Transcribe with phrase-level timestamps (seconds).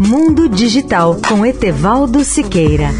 [0.00, 2.90] Mundo Digital com Etevaldo Siqueira.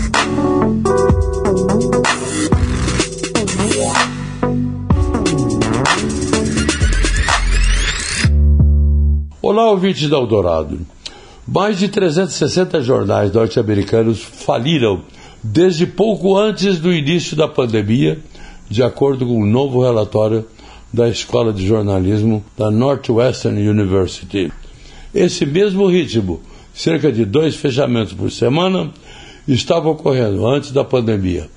[9.40, 10.80] Olá, ouvintes da Eldorado.
[11.46, 15.03] Mais de 360 jornais norte-americanos faliram
[15.41, 18.19] desde pouco antes do início da pandemia,
[18.69, 20.45] de acordo com um novo relatório
[20.93, 24.53] da Escola de Jornalismo da Northwestern University.
[25.15, 26.41] Esse mesmo ritmo,
[26.79, 28.92] cerca de dois fechamentos por semana,
[29.48, 31.50] estava ocorrendo antes da pandemia.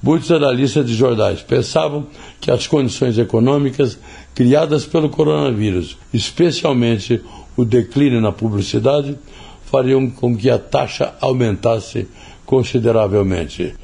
[0.00, 2.06] Muitos analistas de jornais pensavam
[2.40, 3.98] que as condições econômicas
[4.36, 7.20] criadas pelo coronavírus, especialmente
[7.56, 9.18] o declínio na publicidade,
[9.64, 12.06] fariam com que a taxa aumentasse
[12.46, 13.74] consideravelmente.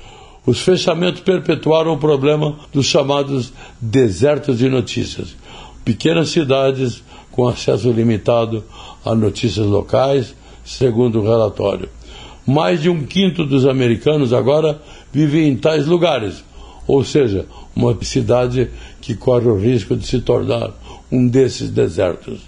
[0.46, 5.34] Os fechamentos perpetuaram o problema dos chamados desertos de notícias.
[5.84, 7.02] Pequenas cidades
[7.32, 8.62] com acesso limitado
[9.04, 11.88] a notícias locais, segundo o relatório.
[12.46, 14.80] Mais de um quinto dos americanos agora
[15.12, 16.44] vivem em tais lugares,
[16.86, 20.70] ou seja, uma cidade que corre o risco de se tornar
[21.10, 22.40] um desses desertos.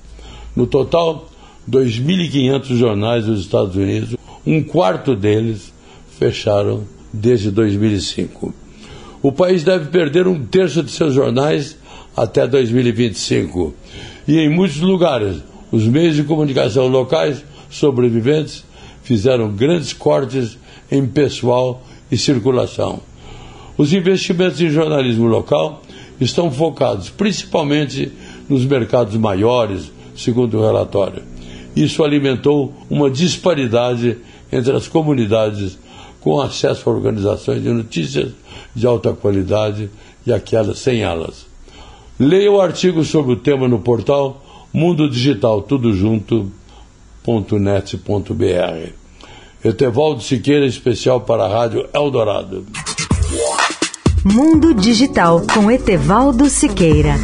[0.54, 1.28] No total,
[1.70, 5.72] 2.500 jornais dos Estados Unidos, um quarto deles
[6.18, 8.54] fecharam desde 2005.
[9.22, 11.76] O país deve perder um terço de seus jornais
[12.16, 13.74] até 2025.
[14.28, 15.38] E em muitos lugares,
[15.70, 17.44] os meios de comunicação locais
[17.76, 18.64] sobreviventes
[19.02, 20.58] fizeram grandes cortes
[20.90, 23.00] em pessoal e circulação.
[23.78, 25.82] Os investimentos em jornalismo local
[26.20, 28.10] estão focados principalmente
[28.48, 31.22] nos mercados maiores, segundo o relatório.
[31.74, 34.16] Isso alimentou uma disparidade
[34.50, 35.78] entre as comunidades
[36.20, 38.32] com acesso a organizações de notícias
[38.74, 39.90] de alta qualidade
[40.26, 41.46] e aquelas sem elas.
[42.18, 45.94] Leia o artigo sobre o tema no portal Mundo Digital Tudo
[47.26, 48.92] Junto.net.br.
[49.64, 52.64] Etevaldo Siqueira, especial para a Rádio Eldorado.
[54.24, 57.16] Mundo Digital com Etevaldo Siqueira.